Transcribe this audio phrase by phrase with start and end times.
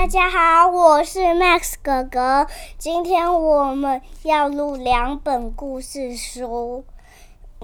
[0.00, 2.46] 大家好，我是 Max 哥哥。
[2.78, 6.84] 今天我们要录两本故事书，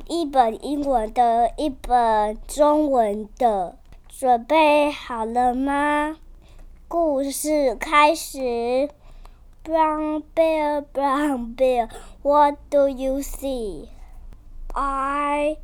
[0.08, 3.76] 一本英文的，一本中文的。
[4.08, 6.16] 准备好了吗？
[6.88, 8.88] 故事开始。
[9.64, 11.88] Brown bear, brown bear,
[12.22, 13.90] what do you see?
[14.72, 15.58] I,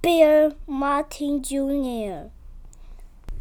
[0.00, 2.30] Bear Martin Jr.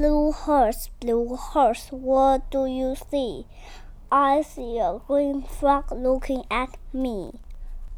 [0.00, 3.44] Blue horse, blue horse, what do you see?
[4.10, 7.32] I see a green frog looking at me.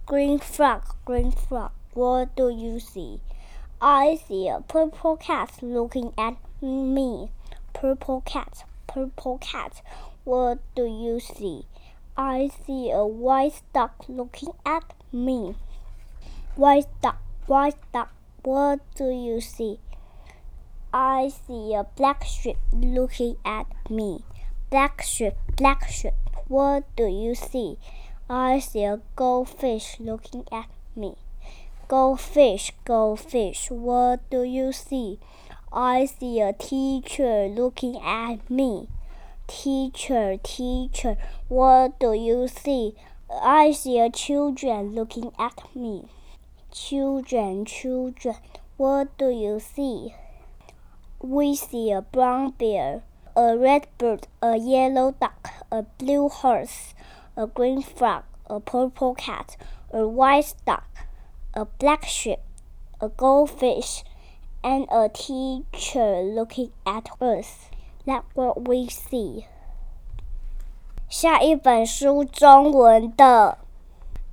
[0.04, 3.20] Green frog, green frog, what do you see?
[3.80, 7.30] I see a purple cat looking at me.
[7.72, 9.80] Purple cat, purple cat,
[10.24, 11.66] what do you see?
[12.16, 15.54] I see a white duck looking at me.
[16.56, 19.78] White duck, white duck, what do you see?
[20.94, 24.24] I see a black sheep looking at me.
[24.68, 26.12] Black sheep, black sheep,
[26.48, 27.78] what do you see?
[28.28, 31.14] I see a goldfish looking at me.
[31.88, 35.18] Goldfish, goldfish, what do you see?
[35.72, 38.88] I see a teacher looking at me.
[39.46, 41.16] Teacher, teacher,
[41.48, 42.94] what do you see?
[43.30, 46.04] I see a children looking at me.
[46.70, 48.36] Children, children,
[48.76, 50.14] what do you see?
[51.21, 53.01] We see a brown bear,
[53.35, 56.93] a red bird, a yellow duck, a blue horse,
[57.35, 59.57] a green frog, a purple cat,
[59.91, 60.87] a white duck,
[61.53, 62.39] a black sheep,
[63.01, 64.03] a goldfish,
[64.63, 67.69] and a teacher looking at us.
[68.05, 69.45] That's what we see.
[71.09, 73.57] 下一本书中文的，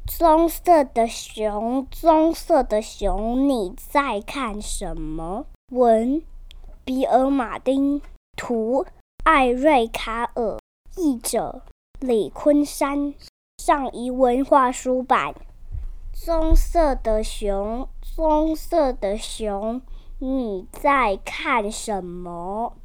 [0.07, 5.47] 棕色的熊，棕色的熊，你在看什么？
[5.71, 6.23] 文。
[6.90, 8.02] 比尔·马丁，
[8.36, 8.84] 图，
[9.24, 10.58] 艾瑞卡尔，
[10.98, 11.62] 译者
[12.00, 13.14] 李昆山，
[13.60, 15.36] 上谊文化出版。
[16.12, 19.80] 棕色的熊，棕色的熊，
[20.18, 22.76] 你在看什么？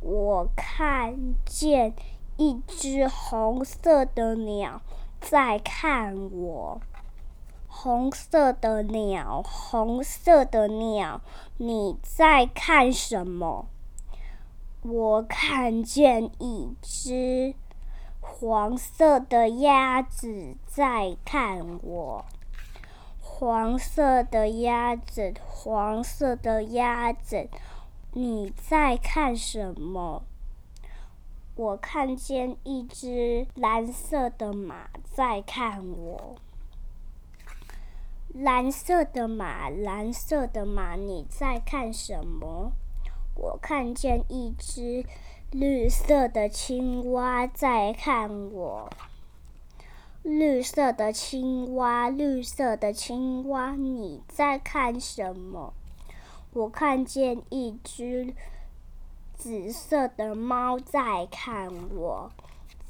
[0.00, 1.94] 我看见
[2.38, 4.80] 一只红色的鸟
[5.20, 6.80] 在看我。
[7.76, 11.20] 红色的鸟，红色的鸟，
[11.58, 13.66] 你在看什么？
[14.80, 17.54] 我看见一只
[18.20, 22.24] 黄色的鸭子在看我。
[23.20, 27.48] 黄色的鸭子，黄色的鸭子，
[28.12, 30.22] 你在看什么？
[31.56, 36.36] 我看见一只蓝色的马在看我。
[38.36, 42.72] 蓝色的马，蓝色的马，你在看什么？
[43.36, 45.06] 我看见一只
[45.52, 48.90] 绿色的青蛙在看我。
[50.24, 55.72] 绿色的青蛙，绿色的青蛙，你在看什么？
[56.54, 58.34] 我看见一只
[59.36, 62.32] 紫色的猫在看我。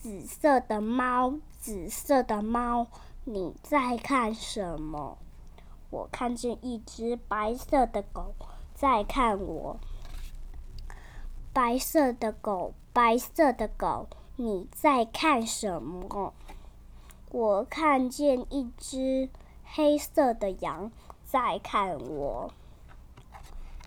[0.01, 2.87] 紫色的猫，紫色的猫，
[3.25, 5.19] 你在看什么？
[5.95, 8.35] 我看见一只白色的狗
[8.75, 9.77] 在看我。
[11.53, 16.35] 白色的狗，白色的狗，你在看什么？
[17.31, 19.29] 我看见一只
[19.65, 20.91] 黑色的羊
[21.25, 22.53] 在看我。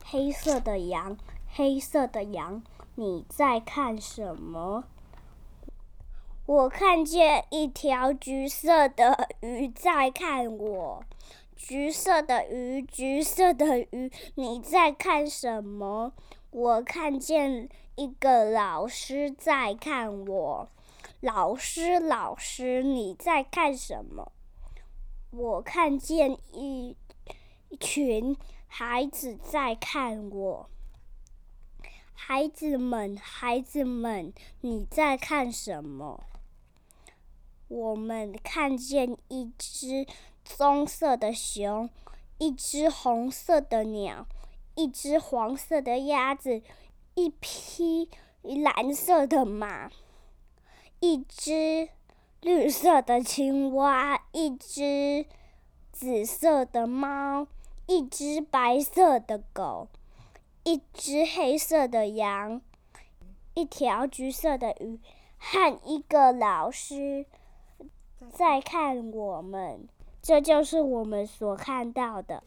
[0.05, 1.17] 黑色的羊，
[1.49, 2.63] 黑色的羊，
[2.95, 4.85] 你在看什么？
[6.45, 11.03] 我看见一条橘色的鱼在看我。
[11.57, 16.13] 橘色的鱼，橘色的鱼，你在看什么？
[16.51, 20.69] 我看见一个老师在看我。
[21.19, 24.31] 老师，老师，你在看什么？
[25.31, 26.95] 我看见一
[27.79, 28.37] 群
[28.67, 30.69] 孩子在看我。
[32.13, 34.31] 孩子们，孩子们，
[34.61, 36.23] 你在看什么？
[37.67, 40.05] 我们看见一只。
[40.55, 41.89] 棕色的熊，
[42.37, 44.25] 一只红色的鸟，
[44.75, 46.61] 一只黄色的鸭子，
[47.15, 48.09] 一匹
[48.41, 49.91] 蓝色的马，
[50.99, 51.89] 一只
[52.41, 55.25] 绿色的青蛙，一只
[55.91, 57.47] 紫色的猫，
[57.85, 59.89] 一只白色的狗，
[60.63, 62.61] 一只黑色的羊，
[63.53, 64.99] 一条橘色的鱼，
[65.37, 67.25] 和一个老师
[68.31, 69.87] 在看我们。
[70.27, 72.43] 这就是我们所看到的。